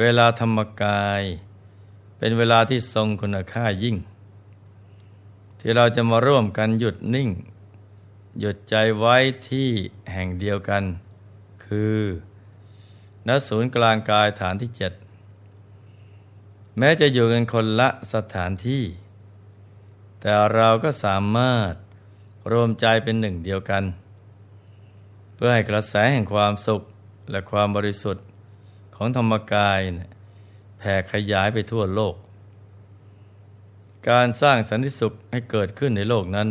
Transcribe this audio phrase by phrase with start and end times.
[0.00, 1.22] เวลาธรรมกาย
[2.18, 3.96] เป็นเวลาที่ทรงคุณค่ายิ่ง
[5.60, 7.30] ที่เราจะมาร่วมกันหยุดนิ่ง
[8.40, 9.16] หยุดใจไว้
[9.48, 9.70] ที่
[10.12, 10.82] แห่งเดียวกัน
[11.64, 11.98] คือ
[13.26, 14.92] ณศูนย์กลางกายฐานที่เจ็ด
[16.78, 18.84] แม้จะอยู่กันคนละสถานที่
[20.20, 21.72] แต่เราก็สามารถ
[22.52, 23.84] รวมใจเป็นหนึ่งเดียวกัน
[25.34, 26.82] เพื่อให้กระแสแห่งความสุข
[27.30, 28.24] และความบริสุทธิ์
[29.02, 29.80] ของธรรมกาย
[30.78, 32.14] แผ่ขยายไปทั่วโลก
[34.08, 36.48] การสร้างสันติสุขให้เกิดขึ้นในโลกนั้น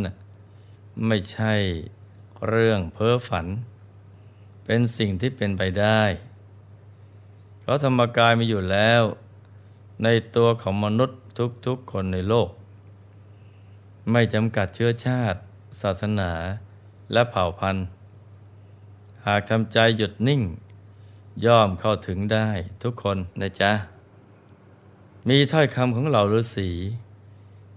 [1.06, 1.54] ไม่ใช่
[2.48, 3.46] เรื่องเพ้อฝัน
[4.64, 6.02] เป็นสิ่งที่เป็นไปได้
[7.60, 9.02] เพราะธรรมกายมีอยู่แล้ว
[10.04, 11.18] ในตัวของมนุษย์
[11.66, 12.48] ทุกๆคนในโลก
[14.10, 15.38] ไม่จำกัดเชื้อชาติ
[15.80, 16.32] ศาสนา
[17.12, 17.86] และเผ่าพันธุ์
[19.26, 20.42] หากทำใจหยุดนิ่ง
[21.44, 22.48] ย่อมเข้าถึงได้
[22.82, 23.72] ทุกคนนะจ๊ะ
[25.28, 26.70] มีถ้อยคำของเหล่าฤาษี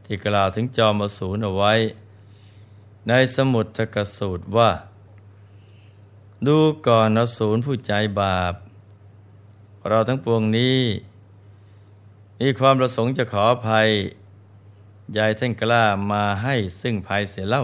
[0.05, 1.73] ที่กล่าวถึงจอมอสูรเอาไว้
[3.08, 4.70] ในสมุทกสูตรว่า
[6.47, 8.53] ดูก่อนอสูรผู้ใจบาป
[9.89, 10.80] เราทั้งปวงนี้
[12.39, 13.88] มีความประสงค์จะขออภัย
[15.17, 17.64] ยายท่านกล้ามาให้ซึ่งภัยเสียเล่า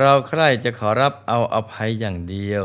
[0.00, 2.64] เราใคร่จะขอรับเอาอภัยอย่างเดียว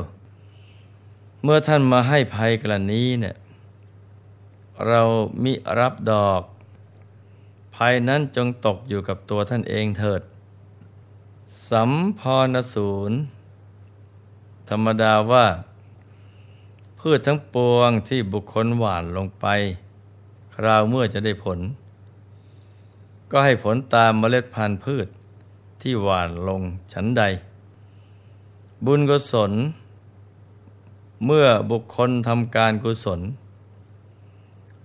[1.43, 3.35] เมื่อท่านมาให้ภัยกรณีเนี่ย
[4.87, 5.01] เรา
[5.43, 6.41] มิรับดอก
[7.75, 10.21] ภัยนั้นจงตกอยู่กับตัวท่านเองเถิด
[11.69, 13.11] สัมพรศูน
[14.69, 15.45] ธรรมดาว่า
[16.99, 19.45] พืชทั้งปวงที่บุคคลหวานลงไป
[20.55, 21.59] คราวเมื่อจะได้ผล
[23.31, 25.07] ก็ให้ผลตามเมล็ดพันธุ์พืช
[25.81, 26.61] ที่หวานลง
[26.93, 27.23] ฉันใด
[28.85, 29.51] บุญกุศล
[31.25, 33.21] เมื่อบุคคลทำการกุศล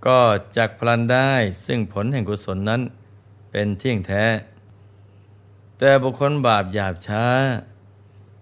[0.05, 0.19] ก็
[0.57, 1.31] จักพลันได้
[1.65, 2.81] ซึ่งผลแห่งกุศลนั้น
[3.51, 4.23] เป็นเที่ยงแท้
[5.77, 7.25] แต่บุคคลบาปหยาบช้า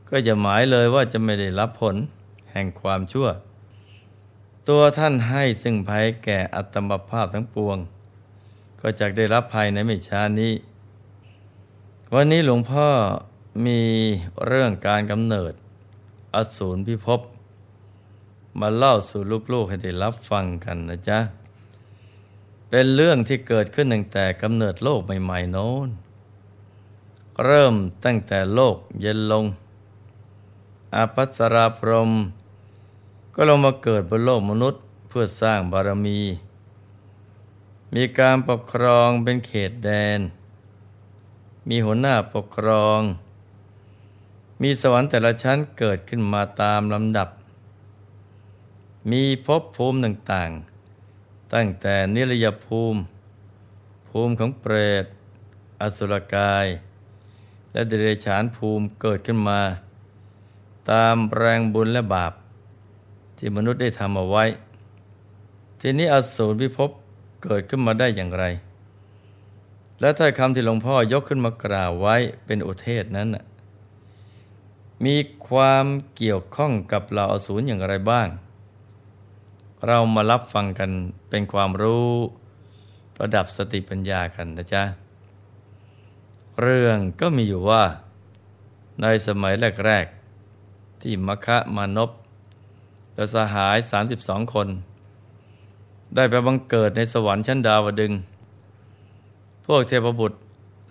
[0.09, 1.95] ก็จะหมายเลยว่าจะไม่ได้รับผล
[2.51, 3.27] แห่งความชั่ว
[4.69, 7.77] ตัวท่านให้ซึ่งภัยแก่อัตมภาพทั้งปวง
[8.81, 10.53] ก็จะได้รับภัยในไม่ช้านี้
[12.13, 12.87] วันนี้หลวงพ่อ
[13.65, 13.81] มี
[14.45, 15.53] เรื่องการกำเนิด
[16.35, 17.19] อสูรพิภพ
[18.59, 19.21] มาเล่าสู่
[19.53, 21.19] ลูกๆให้ได้รับฟังกันนะจ๊ะ
[22.69, 25.89] เป็นเรื่องที่เกิดขึ้นตั้งแต่กำเนิดโลกใหม่ๆโน้น
[27.45, 29.45] เริ่มตั้งแต่โลกเย็นลง
[30.95, 32.11] อาภัสราพรม
[33.35, 36.19] ก็ลงมาเกิดบนโลกมนุษย์เพื่อสร้างบารมี
[37.95, 40.19] มีการปกครองเป็นเขตแดน
[41.69, 43.01] มีหัวหน้าปกครอง
[44.61, 47.29] มีสวรรค์แต่ละชั้นเกิดขึ้นมาตามลำดับ
[49.11, 52.99] มีภพภูมิต่างๆ ตั้งแต่นิรยภูมิ
[54.09, 55.05] ภูมิของเปรต
[55.81, 56.67] อสุรกาย
[57.73, 59.61] และเดรัจฉานภูมิเกิดขึ้นมา
[60.91, 62.33] ตามแรงบุญและบาป
[63.37, 64.43] ที่มนุษย์ได้ทำเอาไว้
[65.81, 66.89] ทีนี้อสูรพิภพ
[67.43, 68.45] เกิดขึ้นมาได้อย่างไร
[69.99, 73.29] และถ้อยคำที่หลวงพ่อยกขึ้นมากล่าวไว้เป็นอุเทศนั้น
[75.05, 75.15] มี
[75.47, 75.85] ความ
[76.15, 78.27] เกี่ยวข้องกับเราอสูรอย่างไรบ้าง
[79.87, 80.91] เรามารับฟังกัน
[81.29, 82.11] เป็นความรู้
[83.15, 84.83] ประดับสติปัญญากันนะจ๊ะ
[86.61, 87.83] เรื่องก็มีอยู่ว่า
[89.01, 89.53] ในสมัย
[89.85, 90.05] แรก
[90.53, 92.11] ๆ ที่มคะมานพ
[93.15, 93.77] และสหาย
[94.15, 94.67] 32 คน
[96.15, 98.13] ได้ไปบังเกิดในสวรรค์ชั้นดาวดึง
[99.65, 100.37] พวกเทพบุตร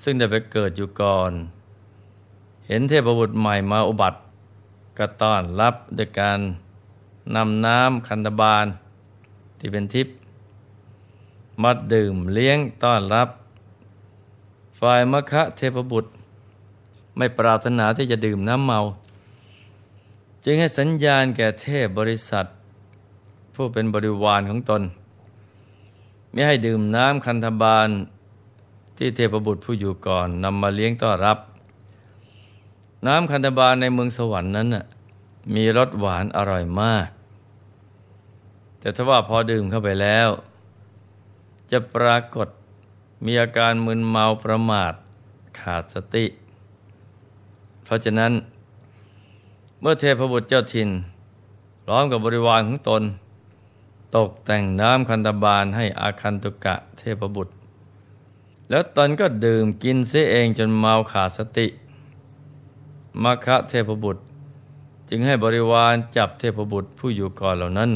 [0.03, 1.33] ซึ่งได้ไปเกิดอยู่ก่อน
[2.67, 4.19] เห็นเทพบุตรใหม่มาอุบัติ
[4.99, 6.39] ก็ต้อนรับด้วยการ
[7.37, 8.67] นำน้ำคันธบาล
[9.65, 10.15] ที่เป็นทิพย์
[11.63, 13.29] มาดื่มเลี้ยงต้อนรับ
[14.81, 16.11] ฝ่ายมคะเทพบุตร
[17.17, 18.81] ไม่ปรารถนาที่จะดื่มน้ำเมา
[20.45, 22.47] จึงให้สัญญาณแก่เทพบริษัท
[23.55, 24.83] ผู้เป็นบริวารของตน
[26.33, 27.89] ไม่ให้ดื่มน้ำคันธบาล
[28.97, 31.39] ที่เทพบุตรผู้อยู่ก่อนนำมาเลี้ยงต้อนรับ
[33.07, 34.69] น้ำคันธบาลในเมืองสวรรค์นั้น
[35.55, 37.09] มีรสหวานอร่อยมาก
[38.85, 40.29] แต่ถ้าว่าพอดื่มเข้าไปแล้ว
[41.71, 42.49] จะปรากฏ
[43.25, 44.93] มีอาการมึนเมาประมาท
[45.61, 46.25] ขาดสติ
[47.85, 48.33] เพราะฉะนั้น
[49.81, 50.89] เมื่อเทพบุตรเจ้าถิ่น
[51.85, 53.03] พร้อมกับบริวารของตน
[54.17, 57.53] ตกแต่งน้ำคันตบาลให้อาคันตุกะเทพบุตร
[58.71, 61.67] แล้วตนก็ดื่มกินเสียเองจนเมาขาดสติ
[63.23, 64.23] มคะเทพบุตร
[65.09, 67.91] จึงให้บริวารจับเทพบุตรผู้อยู่ก่อนเหล่านั้น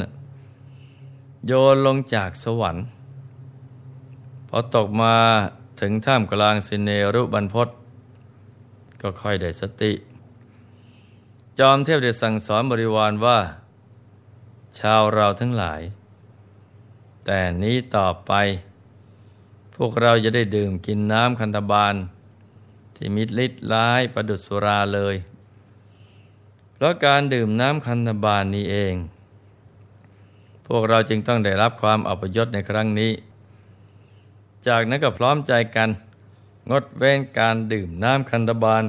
[1.47, 2.85] โยนลงจากสวรรค์
[4.49, 5.15] พอตกมา
[5.79, 7.69] ถึงท่ามกลางสินเนรุบรรพศ
[9.01, 9.93] ก็ค่อยได้สติ
[11.59, 13.39] จอมเทพได้สั่งสอนบริวารว่า
[14.79, 15.81] ชาวเราทั้งหลาย
[17.25, 18.31] แต่นี้ต่อไป
[19.75, 21.95] พวกเราจะได้ดื่มกินน้ำคันธบาล
[22.95, 25.15] ที่มิตรลิดร้ายประดุษสุราเลย
[26.73, 28.95] เพราะการดื่มน้ำคันธบาลนี้เอง
[30.69, 33.11] พวกเราจึงต้องได้รับความอัปยศในครั้งนี้
[34.67, 35.89] จากนั้นก็พร้อมใจกัน
[36.69, 38.83] งดเว้นการดื่มน้ำคันธบาล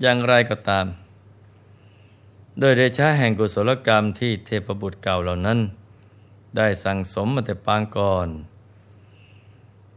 [0.00, 0.86] อย่างไรก็ตาม
[2.58, 5.58] โดยเดชะแห่งกุศลกรรมที่เทพบุตรเก่าเหล่านั้น
[6.56, 8.28] ได้สั่งสมมาแต่ปางก่อน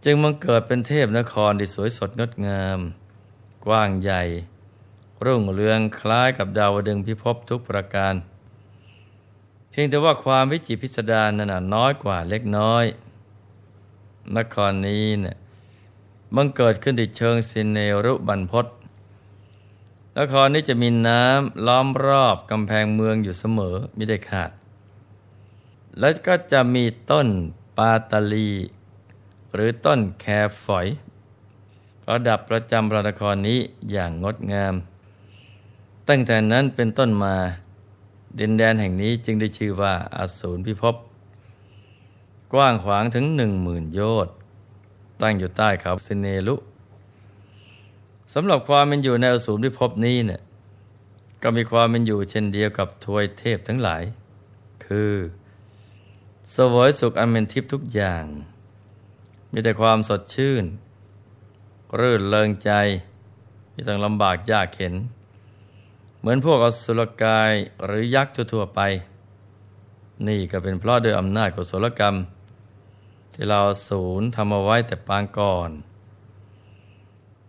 [0.04, 2.80] จึงมังเกิดเป็นเทพนครที่สวยสดงดงาม
[3.66, 4.22] กว้างใหญ่
[5.26, 8.14] รุ่งเรืองคล้ายกับดาวดึงพิภพทุกประการ
[9.70, 12.86] เพียงแต่ว่าความวิจิพิสดารนั้นน้อยกว่าเล็กน้อย
[14.38, 15.38] นครนี้เนี่ย
[16.36, 18.66] บังเกิดขึ้นที่เชิงสินเนรุบันพศ
[20.20, 24.52] นครนี้จะมีน้ำล้อมรอบกำแพงเมืองอยู่เสมอไม่ได้ขาด
[26.00, 27.28] และก็จะมีต้น
[27.78, 28.52] ปาตาลี
[29.54, 30.88] หรือต้นแครฝอย
[32.04, 33.60] ประดับประจำพระนครนี้
[33.92, 34.74] อย่างงดงาม
[36.10, 37.36] ตั้งแต่นั้นเป็นต้นมา
[38.40, 40.96] ดินแดนแห่งนี้จึงได้ชื่อว่าอาสูรพิภพ
[42.54, 44.34] กว้างขวางถึงหนึ่งหมื่นโยชน์
[45.22, 46.56] ตั้งอยู่ใต้เขาสิเนลุ
[48.34, 50.42] สำหรับความเป็นอยู่ในอสูรพิภพนี้เนี่ย
[51.44, 54.04] ก็มีความเป็นอยู่เช่นเดียวกับทวยเทพทั้งหลาย
[54.86, 55.14] คือ
[56.56, 58.24] สวยสุขอันเป็นทิพย์ทุกอย่าง
[59.52, 60.64] มีแต่ความสดชื่น
[62.00, 62.72] รื่นเริงใจ
[63.72, 64.94] ไม่ต้องลำบากยากเข็น
[66.30, 67.54] มือนพวกอสุรกาย
[67.86, 68.80] หรือยักษ์ทั่วไป
[70.28, 72.16] นี่ก็เป็นเพราะด้วยอำนาจกุศลกรรม
[73.34, 75.70] ที่เราศูนย์ทำเอาไว้แต่ปางก่อน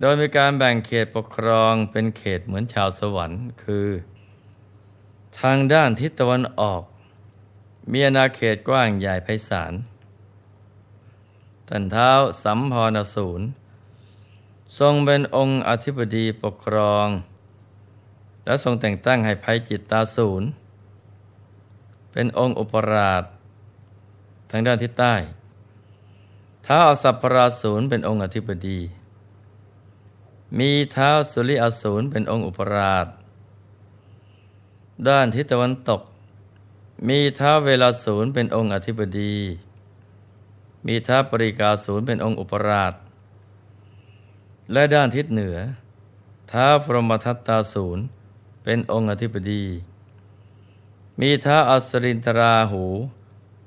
[0.00, 3.88] โดยมีการแบ่งเขตปกครองเป็นเขตเหมือนชาวสวรรค์ คือ
[5.40, 6.82] ทางด้านทิศตะวันออก
[7.92, 9.72] มีอาณาเขตกว้างใหญ่ไพศาล
[11.68, 12.10] ท่านเท้า
[12.42, 13.46] สัมพรศูนย์
[14.78, 17.08] ทรงเป็นองค์อธิบดีปกครอง
[18.48, 20.48] และทรงแต่งตั้งให้ภัยจิตตาศูนย์
[22.12, 23.24] เป็นองค์อุปราช
[24.50, 25.14] ทางด้านทิศใต้
[26.66, 28.80] ท้าสัพพราศูนย์เป็นองค์อธิบดี
[30.58, 33.06] มีเท้าสุริอสูรเป็นองค์อุปราช
[35.08, 36.02] ด้านทิศตะวันตก
[37.08, 39.36] มีเท้าเวลาศูนย์เป็นองค์อธิบดี
[40.86, 42.94] มีท้าปริกาศูนย์เป็นองค์อุปราช
[44.72, 45.56] และด้านทิศเหนือ
[46.50, 48.04] ท้าพรหมทัตตาศูนย์
[48.70, 49.64] เป็นองค์อธิบดี
[51.20, 52.84] มีท้าอัสรินทราหู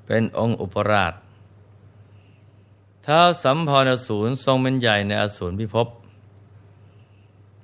[0.06, 1.14] เป็นองค์อุปราช
[3.06, 5.88] ท้าสัมพรสูรทรงเป็นใหญ่ในอสูรพิภพ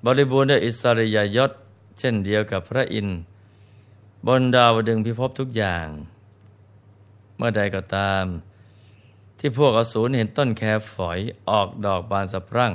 [0.04, 1.50] บริบูรณ์ด้วยอิสริยยศ
[1.99, 3.18] เช่นเดียวกับพระอินทร์
[4.26, 5.87] บนดาวดึงพิภพทุกอย่าง
[7.37, 8.25] เมื่อใดก็ตาม
[9.38, 10.62] ที่พวกอสูรเห็นต้นแค
[10.95, 11.18] ฝอย
[11.49, 12.73] ออกดอกบานสะพรั่ง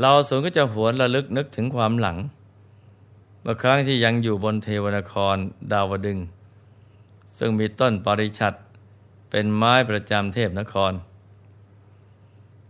[0.00, 2.18] เราอสูรก็จะหวนระลึกนึกถึงความหลัง
[3.42, 5.36] เมื่อครั้งที่ยังอยู่บนเทวนคร
[5.72, 6.18] ดาวดึง
[7.38, 8.54] ซึ่งมีต้นปริชัด
[9.30, 10.92] เป็นไม้ประจำเทพนคร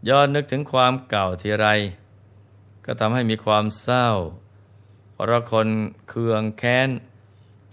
[0.09, 1.67] ย้อนนึกถึงความเก่าทีไร
[2.85, 4.09] ก็ทำให้มีความเศร้า
[5.13, 5.69] เพราะคน
[6.09, 6.89] เคืองแค้น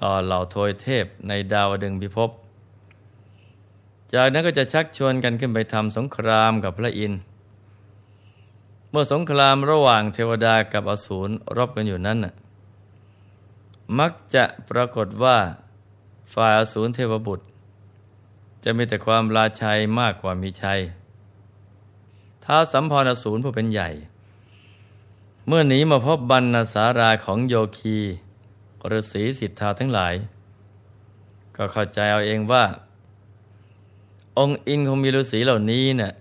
[0.02, 2.30] ต่อเหล่าโทยเทพในดาวดึงพิภพ
[4.14, 7.20] จากนั้นก็จะชักชวนกันขึ้นไปทำสงครามกับพระอินทร์
[8.92, 12.18] เมื่อสงครามระหว่างเทวดากับอสูรรบกันอยู่นั้น
[14.00, 15.38] มักจะปรากฏว่า
[16.34, 17.46] ฝ่ายอสูรเทวบุตร
[18.64, 20.80] จะมีแต่ความราชัยมากกว่ามีชัย
[22.44, 23.90] ท้าสัมพรอสูรผู้เป็นใหญ่
[25.48, 27.98] เมื่อหนีมาพบบรรณสาราของโยคี
[28.92, 30.16] ฤาษีสิทธาทั้งหลาย
[31.56, 32.66] ก็เข้าใจเอาเองว่า
[34.38, 36.14] องค์อินคงมีฤาษีเหล่านี้เนะ่ย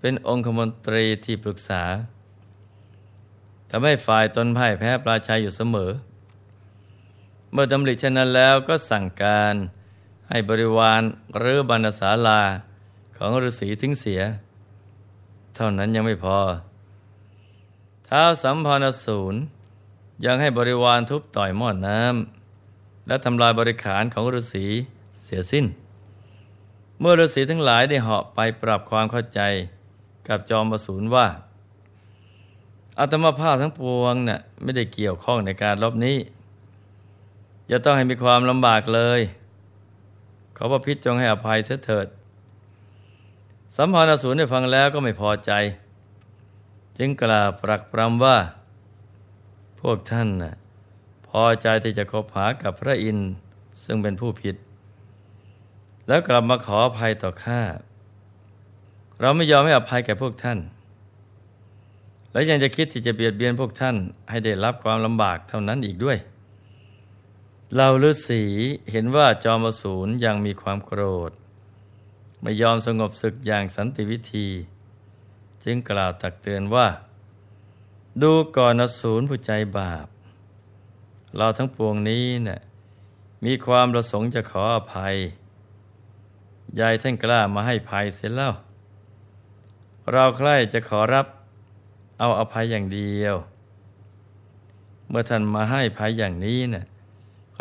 [0.00, 1.82] เป็นองค์ขมนตรีที่ปรึกษา
[3.70, 5.90] ทำให้ฝ่ายตนพ่ายแพ้ปราชัยอยู่เสมอ
[7.52, 9.54] เมื่อดำริเช่นนั้นแล้วก็สั่งการ
[10.28, 11.02] ให้บริวาร
[11.38, 12.42] หรือบรรณศาลา
[13.16, 14.22] ของฤาษีทิ้งเสีย
[15.54, 16.38] เท่านั้นยังไม่พอ
[18.08, 19.34] ท้าสัมพันสูร
[20.24, 24.66] ยังให้บริวารทุบต่อยหม้อนน้ำและทำลายบริขารของฤาษี
[25.24, 25.66] เสียสิ้น
[27.00, 29.40] เมื่อฤาษีทั้งหลายได้เหาะไปปรับความเข้าใจ
[30.28, 31.26] กับจอมประสูรว่า
[32.98, 36.16] อาตมาภาพทั้งปวงนะ่ะไม่ได้เกี่ยวข้องในการลบนี้
[37.70, 39.20] จะต้องให้มีความลำบากเลย
[40.56, 42.06] ขอพระพิจงให้อภัยเถิด
[43.76, 45.52] สัมภารสูรได้ฟังแล้วก็ไม่พอใจ
[46.98, 48.38] จึงกล่าวปรักปรำว่า
[49.80, 50.54] พวกท่านน่ะ
[51.28, 53.30] พอใจที่จะคบหากับพระอินทร์
[53.84, 54.56] ซึ่งเป็นผู้ผิด
[56.08, 57.60] แล้วกลับมาขออภัยต่อข้า
[59.20, 60.58] เราไม่ยอมให้อภัยแก่พวกท่าน
[62.32, 63.96] และยังจะคิดที่จะเบียดเบียนพวกท่าน
[64.30, 66.18] ให้ได้รับความลำบากเท่านั้นอีกด้วย
[67.76, 68.42] เราฤาษี
[68.90, 71.30] เห็นว่าจอมสูรยังมีความโกรธ
[72.42, 74.48] ไม่ยอมสงบศึกอย่างสันติวิธี
[75.64, 76.88] จึงกล่าวตักเตือนว่า
[78.22, 80.06] ดูก่อนอสูรผู้ใจบาป
[81.36, 82.60] เราทั้งปวงนี้เนะ่ย
[83.44, 85.14] มีความประสงค์จะขออภัย
[86.80, 88.54] ยายท่านกล้ามาให้ภัยเสร็จแล้ว
[90.12, 91.26] เราใคร่จะขอรับ
[92.18, 93.34] เอาอภัยอย่างเดียว
[95.08, 96.86] เมื่อท่านมาให้ภัยอย่างนี้เนะ่ย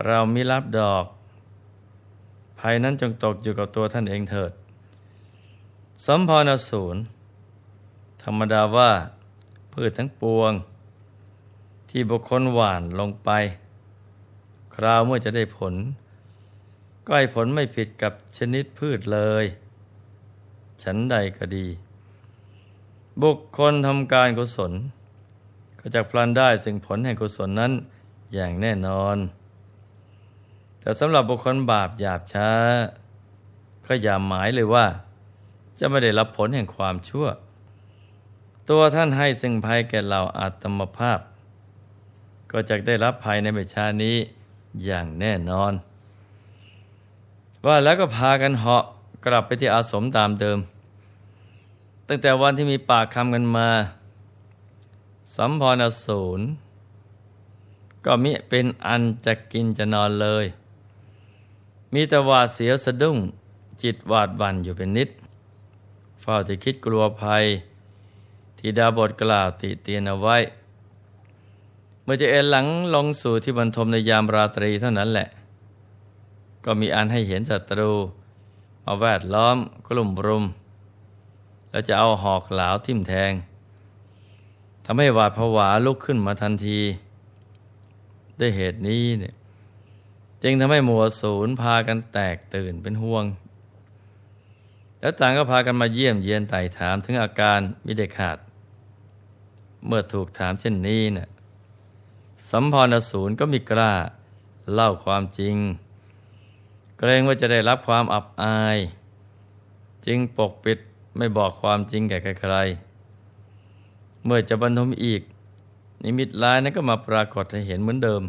[0.05, 1.05] เรามิรับดอก
[2.59, 4.51] ภัยนั้นจงตกอยู่กับตัวท่านเองเถิด
[6.05, 6.97] สมพรสูร
[8.23, 8.91] ธรรมดาว่า
[9.73, 10.51] พืชทั้งปวง
[11.89, 13.29] ที่บุคคลหว่านลงไป
[14.75, 15.73] คราวเมื่อจะได้ผล
[17.05, 19.45] ก็ให้ผลไม่ผิดกับชนิดพืชเลย
[20.83, 21.67] ฉันใดก็ดี
[23.21, 24.73] บุคคลทำการกุศล
[25.79, 27.71] ก็จะพลันได้สิ่งผลแห่งกุศลนั้น
[28.33, 29.17] อย่างแน่นอน
[30.87, 32.49] แต่สำหรับบุคคลบาปหยาบช้า
[33.87, 34.85] ก็อย่าหมายเลยว่า
[35.79, 37.27] จะไม่ได้รับผลแห่งความชั่ว
[38.69, 41.19] ตัวท่านให้สิ่งภัยแก่เราอาตมภาพ
[42.51, 44.15] ก็จะได้รับภัยในเบชานี้
[44.85, 45.73] อย่างแน่นอน
[47.65, 48.83] ว่าแล้วก็พากันเหาะ
[49.25, 50.59] กลับไปที่อาสมตามเดิม
[52.07, 53.69] ตั้งแต่วันที่มีปากคำกันมา
[55.35, 56.41] สัมพรสูร
[58.05, 60.47] ก็มิเป็นอันจะกินจะนอนเลย
[61.93, 63.17] มีแต่หวาดเสียวสะดุ้ง
[63.83, 65.09] จิตหวาดวันอยู่เป็นนิด
[66.21, 67.45] เฝ้าจะคิดกลัวภัย
[68.57, 70.37] ที่ดาบทกล่าวติเตียนเอาไว้
[72.03, 72.65] เมื่อจะเอ็นหลัง
[72.95, 75.27] ลงสู่ที่บรรทมในยามราตรีเท่านั้นแหละ
[76.65, 77.91] ก็มีอันให้เห็นศัตรู
[78.85, 80.45] มาแวดล้อมกลุ่มรุม
[81.69, 83.31] แล้วจะเอาหอกหลาวทิ่มแทง
[84.85, 86.79] ทำให้หวาดผวาลุกขึ้นมาทันที
[88.39, 89.33] ด้วยเหตุนี้เนี่ย
[90.43, 93.25] จึงทำให้หมัวศูนย์พากันแตกตื่นเป็นห่วง
[94.99, 98.37] แล้วต่างก็พากันมาเยี่ยมเยียนไต่ถามถึงอาการมิได้ขาด
[99.85, 101.29] เมื่อถูกถามเช่นนี้เนะ่ย
[102.51, 103.93] สัมพรศูนย์ก็มีกล้า
[104.73, 105.55] เล่าความจริง
[106.99, 108.77] เกรงว่าจะได้รับความอับอาย
[110.05, 110.79] จึงปกปิด
[111.17, 115.21] ไม่บอกความจริงแก่ใครๆเมื่อจะบรรทมอีก
[116.03, 118.23] นิมิตลายนั้นก็มาปรากฏให้เห็นเหมือนเดิม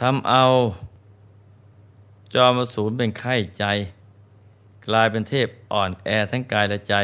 [0.00, 0.44] ทำเอา
[2.34, 3.64] จอมสูรเป็นไข้ใจ
[4.86, 6.94] กลายเป็นเทพอ่อนแอทั้งกายและใจ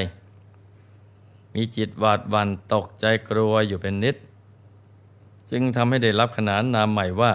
[1.55, 4.17] มีจิตหวาดวันตกใจกลัวอยู่เป็นนิด
[5.51, 7.33] จึงทำให้ได้รับขนานนามใหม่ว่า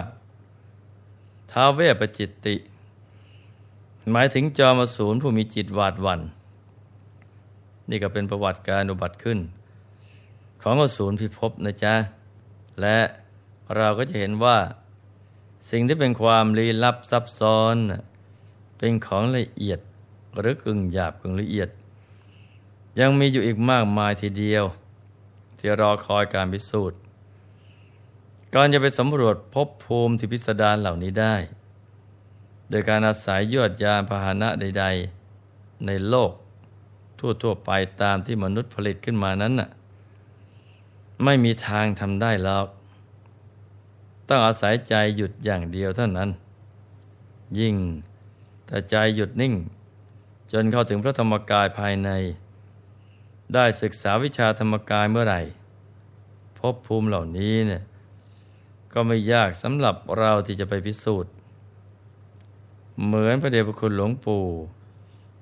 [1.50, 2.56] ท้าเวปจิตติ
[4.12, 6.20] หมายถึงจอมสูรผู้มีจิตหวาดวัน
[7.90, 9.38] นี่ก็เป็นประวัติการอุบัติขึ้น
[10.62, 11.94] ของอสูรพิภพนะจ๊ะ
[12.80, 12.98] และ
[13.76, 14.56] เราก็จะเห็นว่า
[15.70, 17.76] สิ่งที่เป็นความลี้ลับซับซ้อน
[18.78, 19.80] เป็นของละเอียด
[20.38, 21.68] หรือกึ่งหยาบกึ่งละเอียด
[23.00, 24.64] ยังมีอยู่อีกมากมายทีเดียว
[25.58, 26.98] ที่รอคอยการพิสูจน์
[28.54, 31.34] ก่อนจะไปสำรวจพบภูมิที่พิสดารเหล่านี้ได้
[32.68, 34.84] โดยการอาศัยยวดยานพาหนะใด
[35.34, 36.32] ๆ ในโลก
[37.18, 37.70] ทั่วๆไป
[38.02, 39.68] ตามที่มนุษย์ผลิตขึ้นมานั้นน่ะ
[41.24, 42.66] ไม่มีทางทำได้หรอก
[44.28, 46.30] ต้องอาศัยใจหยุดอย่างเดียวเท่านั้น
[47.58, 47.76] ยิ่ง
[48.68, 49.54] ถ้าใจหยุดนิ่ง
[50.52, 52.10] จนเข้าถึงพระธรรมกายภายใน
[53.54, 55.40] ได้ศึกษาวิชาธรรมกายเมื่อไหร่
[56.58, 57.82] พบภูมิเหล่านี้เนี่ย
[58.92, 61.32] ก็ไม่ยากสำหรับเราที่จะไปพิสูจน์
[63.04, 64.44] เหมือนพระเดชพระคุณหลวงปู่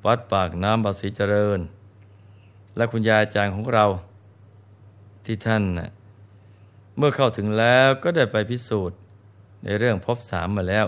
[0.07, 1.61] วัดปากน้ำบาสีเจริญ
[2.77, 3.85] และคุณยายอาจารย์ของเรา
[5.25, 5.91] ที่ท่านน่ะ
[6.97, 8.99] เมื่อเข้าถึงแล้วก็ได้ไปพิสูจน์
[9.65, 10.87] ในเรื่องพบสามมาแล้ว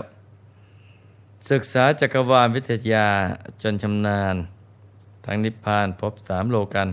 [1.51, 3.07] ศึกษาจักรวาลวิทยา
[3.61, 4.35] จนชำนาญ
[5.25, 6.89] ทั้งนิพพานพบสามโลกัน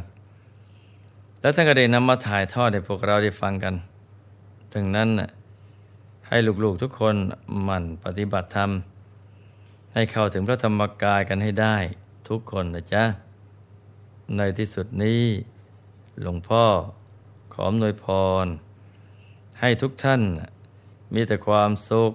[1.40, 3.74] และท่านก็ได้นำมาถ่ายทอดให้พวกเราได้ฟังกัน
[4.74, 5.08] ถึงนั้น
[6.28, 7.16] ให้ลูกๆทุกคน
[7.64, 8.70] หมั่นปฏิบัติธรรม
[9.94, 11.76] ให้เข้าถึงพระธรรมกายกันให้ได้
[12.28, 13.04] ทุกคนนะจ๊ะ
[14.36, 15.22] ในที่สุดนี้
[16.22, 16.64] หลวงพ่อ
[17.54, 18.06] ขออนวยพ
[18.44, 18.46] ร
[19.64, 20.22] ให้ทุกท่าน
[21.14, 22.12] มีแต่ความสุข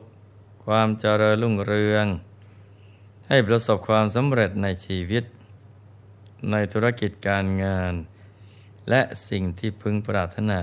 [0.65, 2.05] ความเจริญรุ่งเรือง
[3.27, 5.23] ให้ประสบความสำเร็จในชีวิต
[6.51, 7.93] ในธุรกิจการงาน
[8.89, 10.61] และสิ่งที่พึงปรารถนา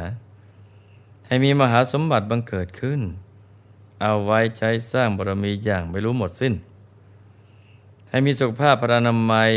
[1.26, 3.00] ให้มีมหาสมบัติบังเกิดขึ้น
[4.02, 6.54] เอาไว้ใช้สร้างบารมีอย่างไม่รู้หมดสิ้น
[8.08, 9.52] ให้มีสุขภาพพรานามัย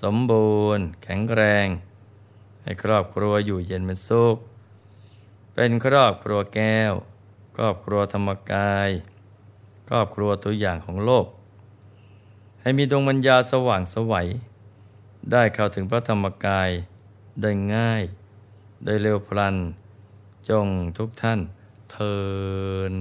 [0.00, 1.66] สมบูรณ์ แข็งแรง
[2.62, 4.36] ให้ครอบครัวอยู่เย็นเป็นสุข
[5.54, 6.92] เป็นครอบครัวแก้ว
[7.56, 8.90] ครอบครัวธรรมกาย
[9.88, 11.26] ครอบครัวตัวอย่างของโลก
[12.60, 14.26] ให้มีดวงปัญญาสว่างสวัย
[15.32, 16.70] ได้เข้าถึงพระธรรมกาย
[17.42, 18.02] ได้ง่าย
[18.84, 19.56] ได้เร็วพลัน
[20.48, 20.66] จง
[20.98, 21.40] ทุกท่าน
[21.90, 22.16] เทิ
[22.92, 22.94] น